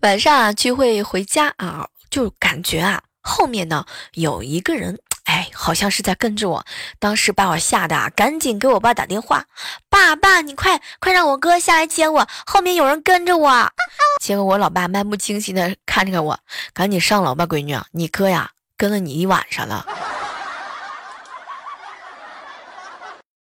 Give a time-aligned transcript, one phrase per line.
[0.00, 3.84] 晚上啊聚会回家啊，就感觉啊，后面呢，
[4.14, 6.64] 有一个人，哎，好像是在跟着我，
[6.98, 9.44] 当时把我吓得啊，赶紧给我爸打电话。
[9.90, 13.70] 爸爸，你快快让我哥下来接我，后面有人跟着我。
[14.22, 16.38] 结果我老爸漫不经心的看着我，
[16.72, 19.86] 赶紧上楼吧，闺女，你哥呀，跟了你一晚上了。